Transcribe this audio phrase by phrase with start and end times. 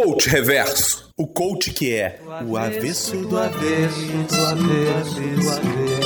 [0.00, 1.10] Coach Reverso.
[1.16, 5.98] O coach que é o avesso do avesso do avesso do avesso.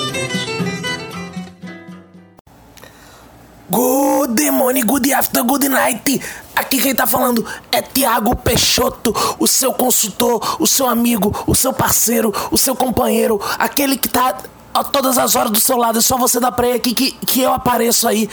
[3.69, 6.23] Good morning, good afternoon, good night.
[6.57, 11.75] Aqui quem tá falando é Tiago Peixoto, o seu consultor, o seu amigo, o seu
[11.75, 14.39] parceiro, o seu companheiro, aquele que tá
[14.75, 15.99] a todas as horas do seu lado.
[15.99, 18.29] É só você dar play aqui que, que eu apareço aí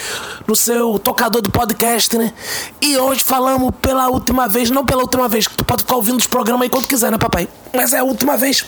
[0.48, 2.34] no seu tocador de podcast, né?
[2.82, 6.18] E hoje falamos pela última vez, não pela última vez, que tu pode ficar ouvindo
[6.18, 7.48] os programas aí quando quiser, né, papai?
[7.74, 8.66] Mas é a última vez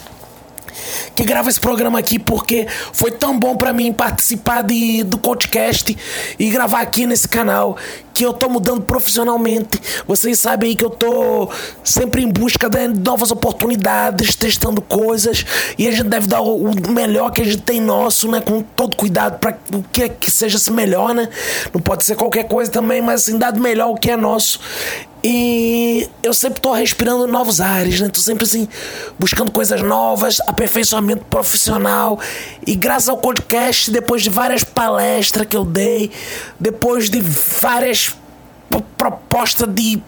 [1.16, 5.98] que grava esse programa aqui porque foi tão bom para mim participar de, do podcast
[6.40, 7.77] e gravar aqui nesse canal
[8.14, 9.82] que eu tô mudando profissionalmente.
[10.05, 11.50] Vocês sabem aí que eu tô
[11.84, 15.46] sempre em busca de novas oportunidades, testando coisas
[15.77, 18.96] e a gente deve dar o melhor que a gente tem nosso, né, com todo
[18.96, 21.30] cuidado para o que, é que seja se melhor, né?
[21.74, 24.60] Não pode ser qualquer coisa também, mas assim, dado melhor o que é nosso.
[25.24, 28.10] E eu sempre tô respirando novos ares, né?
[28.10, 28.68] Tô sempre assim,
[29.20, 30.40] buscando coisas novas,
[30.91, 32.20] aperfeiçoamento profissional.
[32.65, 36.11] E graças ao podcast, depois de várias palestras que eu dei,
[36.59, 38.15] depois de várias
[38.97, 40.01] propostas de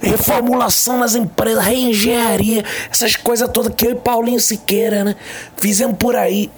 [0.00, 5.16] reformulação nas empresas, reengenharia, essas coisas todas que eu e Paulinho Siqueira, né?
[5.56, 6.50] Fizemos por aí.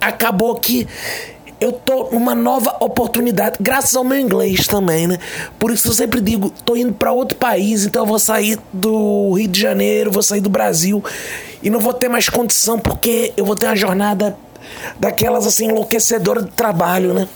[0.00, 0.86] Acabou que
[1.60, 5.18] eu tô numa nova oportunidade, graças ao meu inglês também, né?
[5.60, 9.34] Por isso eu sempre digo, tô indo para outro país, então eu vou sair do
[9.34, 11.04] Rio de Janeiro, vou sair do Brasil
[11.62, 14.36] e não vou ter mais condição porque eu vou ter uma jornada
[14.98, 17.28] daquelas assim enlouquecedora de trabalho, né?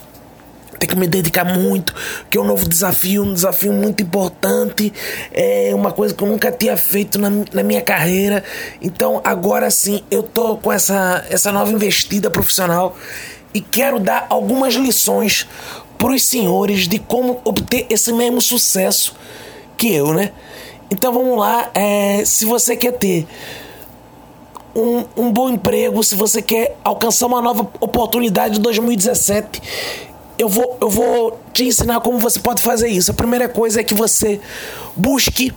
[0.78, 1.94] Tem que me dedicar muito,
[2.28, 4.92] que é um novo desafio, um desafio muito importante,
[5.32, 8.44] é uma coisa que eu nunca tinha feito na, na minha carreira.
[8.82, 12.94] Então agora sim eu tô com essa, essa nova investida profissional
[13.54, 15.46] e quero dar algumas lições
[15.96, 19.16] para os senhores de como obter esse mesmo sucesso
[19.78, 20.32] que eu, né?
[20.90, 23.26] Então vamos lá, é, se você quer ter
[24.76, 29.62] um, um bom emprego, se você quer alcançar uma nova oportunidade em 2017,
[30.38, 33.10] eu vou, eu vou te ensinar como você pode fazer isso.
[33.10, 34.38] A primeira coisa é que você
[34.94, 35.52] busque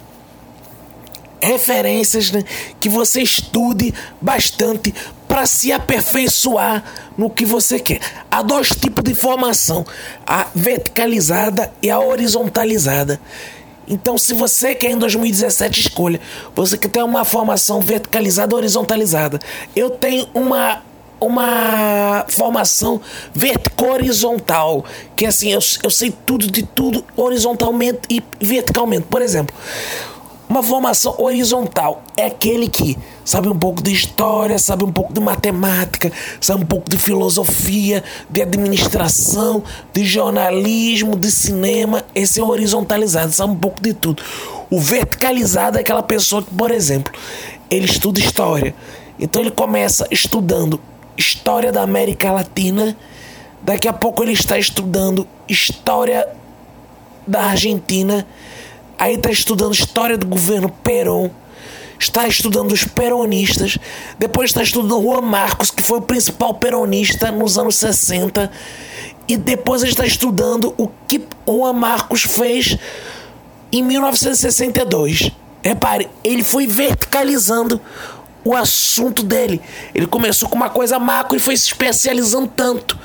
[1.42, 2.44] referências, né?
[2.80, 4.94] que você estude bastante
[5.28, 6.84] para se aperfeiçoar
[7.18, 8.00] no que você quer.
[8.32, 9.86] Há dois tipos de formação:
[10.26, 13.20] a verticalizada e a horizontalizada.
[13.90, 16.22] Então, se você quer em 2017, escolha.
[16.56, 19.40] Você quer ter uma formação verticalizada ou horizontalizada.
[19.76, 20.84] Eu tenho uma
[21.22, 23.02] uma formação
[23.34, 24.86] vertical-horizontal,
[25.18, 29.06] que assim, eu, eu sei tudo de tudo horizontalmente e verticalmente.
[29.10, 29.54] Por exemplo,
[30.50, 35.22] uma formação horizontal é aquele que sabe um pouco de história, sabe um pouco de
[35.22, 36.12] matemática,
[36.42, 42.04] sabe um pouco de filosofia, de administração, de jornalismo, de cinema.
[42.16, 44.24] Esse é o horizontalizado, sabe um pouco de tudo.
[44.72, 47.14] O verticalizado é aquela pessoa que, por exemplo,
[47.70, 48.74] ele estuda história.
[49.20, 50.82] Então ele começa estudando
[51.16, 52.98] história da América Latina.
[53.62, 56.28] Daqui a pouco ele está estudando história
[57.28, 58.26] da Argentina
[59.00, 61.32] Aí está estudando história do governo Perón,
[61.98, 63.78] está estudando os peronistas,
[64.20, 68.52] depois está estudando Juan Marcos, que foi o principal peronista nos anos 60,
[69.26, 72.78] e depois está estudando o que Juan Marcos fez
[73.72, 75.32] em 1962.
[75.64, 77.80] Repare, ele foi verticalizando
[78.44, 79.62] o assunto dele.
[79.94, 82.98] Ele começou com uma coisa macro e foi se especializando tanto,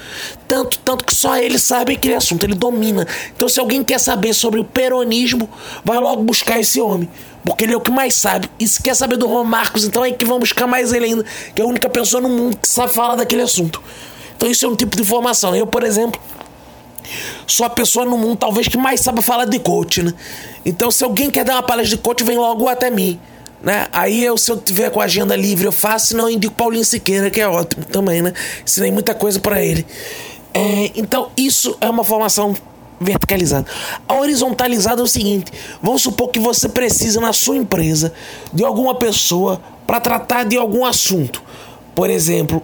[0.47, 3.07] tanto, tanto que só ele sabe aquele assunto, ele domina.
[3.35, 5.49] Então, se alguém quer saber sobre o peronismo,
[5.85, 7.09] vai logo buscar esse homem.
[7.45, 8.49] Porque ele é o que mais sabe.
[8.59, 11.25] E se quer saber do Juan Marcos, então é que vão buscar mais ele ainda,
[11.55, 13.83] que é a única pessoa no mundo que sabe falar daquele assunto.
[14.37, 15.55] Então, isso é um tipo de informação.
[15.55, 16.19] Eu, por exemplo,
[17.47, 20.15] sou a pessoa no mundo talvez que mais sabe falar de coach, né?
[20.65, 23.21] Então, se alguém quer dar uma palestra de coach, vem logo até mim.
[23.65, 23.87] Né?
[23.91, 26.85] Aí eu, se eu tiver com a agenda livre, eu faço, senão eu indico Paulinho
[26.85, 28.35] Siqueira, que é ótimo também, né?
[28.63, 29.87] Ensinei muita coisa para ele.
[30.53, 32.55] É, então, isso é uma formação
[33.01, 33.67] verticalizada.
[34.07, 35.51] A horizontalizada é o seguinte:
[35.83, 38.13] vamos supor que você precisa na sua empresa
[38.53, 41.43] de alguma pessoa para tratar de algum assunto.
[41.95, 42.63] Por exemplo,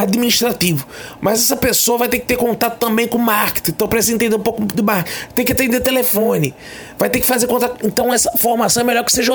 [0.00, 0.86] administrativo.
[1.20, 3.70] Mas essa pessoa vai ter que ter contato também com marketing.
[3.70, 5.28] Então precisa entender um pouco de marketing.
[5.34, 6.54] Tem que atender telefone.
[6.98, 7.84] Vai ter que fazer contato.
[7.86, 9.32] Então essa formação é melhor que seja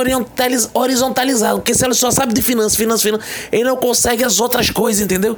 [0.73, 1.55] horizontalizada.
[1.55, 5.01] Porque se ela só sabe de finanças, finanças, finanças, ele não consegue as outras coisas,
[5.01, 5.37] entendeu?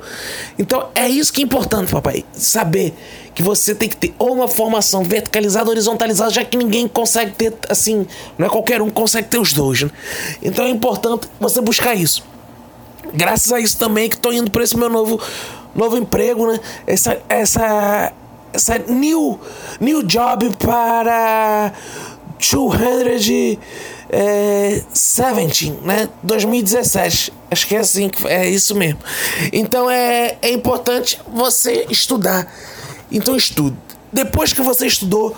[0.58, 2.24] Então é isso que é importante, papai.
[2.34, 2.94] Saber
[3.34, 7.32] que você tem que ter ou uma formação verticalizada ou horizontalizada, já que ninguém consegue
[7.32, 8.06] ter, assim,
[8.38, 9.84] não é qualquer um que consegue ter os dois.
[9.84, 9.90] Né?
[10.44, 12.31] Então é importante você buscar isso
[13.14, 15.20] graças a isso também que estou indo para esse meu novo,
[15.76, 16.60] novo emprego, né?
[16.86, 18.14] Essa, essa,
[18.54, 19.40] essa new,
[19.80, 21.74] new job para
[22.40, 23.60] 200
[24.12, 26.10] é, 17, né?
[26.22, 27.34] 2017.
[27.50, 29.00] Acho que é assim, é isso mesmo.
[29.54, 32.52] Então é, é importante você estudar.
[33.12, 33.78] Então estude.
[34.12, 35.36] Depois que você estudou,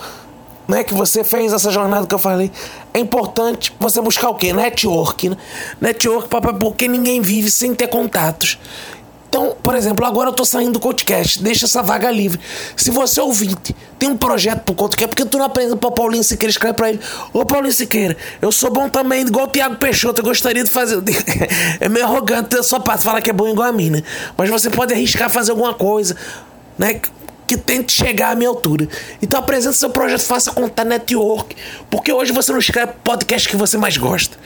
[0.68, 2.52] né, que você fez essa jornada que eu falei,
[2.94, 4.54] é importante você buscar o quê?
[4.54, 5.38] Network, né?
[5.82, 6.30] Network,
[6.60, 8.58] porque ninguém vive sem ter contatos.
[9.34, 12.40] Então, por exemplo, agora eu tô saindo do podcast, deixa essa vaga livre.
[12.78, 16.52] Se você ouvinte tem um projeto pro podcast, porque tu não aprende pro Paulinho Siqueira,
[16.52, 17.00] escreve pra ele:
[17.34, 21.02] Ô Paulinho Siqueira, eu sou bom também, igual o Thiago Peixoto, eu gostaria de fazer.
[21.82, 24.04] é meio arrogante da sua parte falar que é bom igual a mim, né?
[24.38, 26.16] Mas você pode arriscar fazer alguma coisa,
[26.78, 27.02] né?
[27.54, 28.88] Que tente chegar à minha altura.
[29.22, 31.56] Então apresente seu projeto, faça contar network.
[31.90, 34.38] Porque hoje você não escreve podcast que você mais gosta.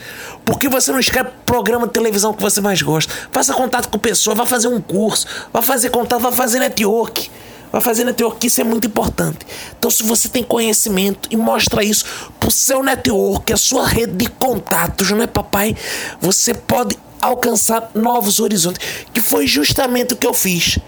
[0.44, 3.12] Porque você não escreve programa de televisão que você mais gosta.
[3.32, 7.30] Faça contato com pessoas, vá fazer um curso, vá fazer contato, vá fazer network.
[7.72, 9.46] Vai fazer network, isso é muito importante.
[9.78, 12.04] Então, se você tem conhecimento e mostra isso
[12.40, 15.76] pro seu network, a sua rede de contatos, não é, papai?
[16.18, 18.80] Você pode alcançar novos horizontes.
[19.12, 20.78] Que foi justamente o que eu fiz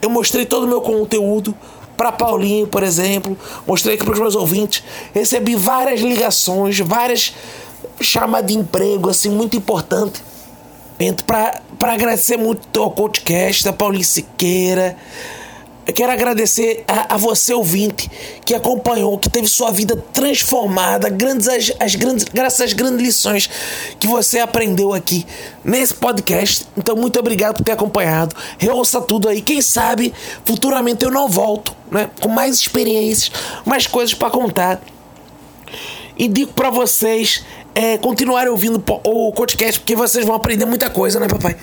[0.00, 1.54] eu mostrei todo o meu conteúdo
[1.96, 3.36] para Paulinho, por exemplo,
[3.66, 7.34] mostrei aqui para os meus ouvintes, recebi várias ligações, várias
[8.00, 10.22] chamadas de emprego, assim, muito importante.
[11.26, 14.96] Para agradecer muito ao podcast da Paulinho Siqueira,
[15.88, 18.10] eu quero agradecer a, a, você, ouvinte,
[18.44, 23.48] que acompanhou, que teve sua vida transformada, grandes, as, as grandes, graças às grandes lições
[23.98, 25.26] que você aprendeu aqui
[25.64, 26.66] nesse podcast.
[26.76, 28.36] Então, muito obrigado por ter acompanhado.
[28.58, 29.40] Reouça tudo aí.
[29.40, 30.12] Quem sabe
[30.44, 32.10] futuramente eu não volto, né?
[32.20, 33.32] Com mais experiências,
[33.64, 34.82] mais coisas para contar.
[36.18, 37.42] E digo para vocês
[37.74, 41.56] é, continuarem ouvindo o podcast, porque vocês vão aprender muita coisa, né, papai?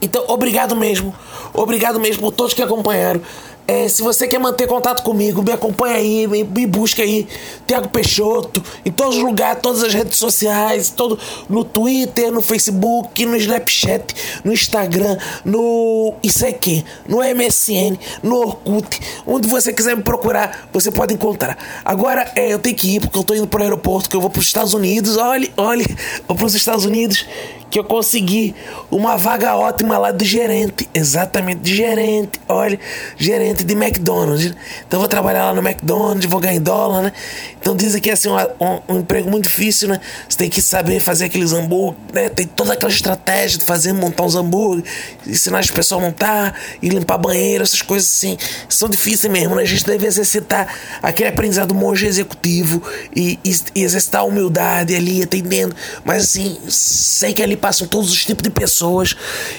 [0.00, 1.14] Então, obrigado mesmo.
[1.54, 3.20] Obrigado mesmo por todos que acompanharam.
[3.66, 7.28] É, se você quer manter contato comigo, me acompanha aí, me, me busca aí,
[7.64, 11.16] Tiago Peixoto, em todos os lugares, todas as redes sociais, todo,
[11.48, 19.00] no Twitter, no Facebook, no Snapchat, no Instagram, no isso aqui, no MSN, no Orkut,
[19.24, 21.56] onde você quiser me procurar, você pode encontrar.
[21.84, 24.28] Agora é, eu tenho que ir porque eu tô indo pro aeroporto, que eu vou
[24.28, 25.16] para os Estados Unidos.
[25.16, 25.86] Olhe, olhe,
[26.26, 27.24] vou para os Estados Unidos
[27.72, 28.54] que eu consegui
[28.90, 32.78] uma vaga ótima lá de gerente, exatamente de gerente, olha,
[33.16, 34.54] gerente de McDonald's.
[34.86, 37.12] Então vou trabalhar lá no McDonald's, vou ganhar em dólar, né?
[37.60, 40.00] Então dizem que é assim, um, um, um, emprego muito difícil, né?
[40.28, 42.28] Você tem que saber fazer aqueles hambúrguer, né?
[42.28, 44.84] Tem toda aquela estratégia de fazer, montar os hambúrguer,
[45.26, 48.36] ensinar as pessoas a montar e limpar banheiro, essas coisas assim.
[48.68, 49.62] São difíceis mesmo, né?
[49.62, 52.82] A gente deve exercitar aquele aprendizado monge executivo
[53.14, 55.74] e, e, e exercitar a humildade ali, atendendo.
[56.04, 59.16] Mas assim, sei que ali passam todos os tipos de pessoas.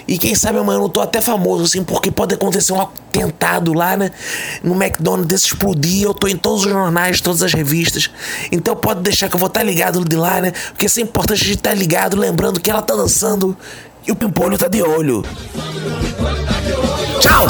[0.07, 3.73] E quem sabe amanhã eu não tô até famoso, assim, porque pode acontecer um atentado
[3.73, 4.11] lá, né?
[4.63, 6.03] No McDonald's explodir.
[6.03, 8.09] Eu tô em todos os jornais, todas as revistas.
[8.51, 10.51] Então pode deixar que eu vou estar tá ligado de lá, né?
[10.69, 13.57] Porque é importante a gente estar tá ligado, lembrando que ela tá dançando
[14.05, 15.23] e o Pimpolho tá de olho.
[17.19, 17.47] Tchau!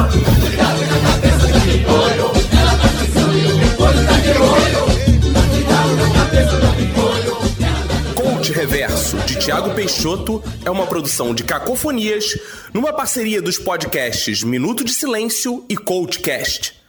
[9.43, 12.39] Tiago Peixoto, é uma produção de Cacofonias,
[12.73, 16.82] numa parceria dos podcasts Minuto de Silêncio e Coachcast.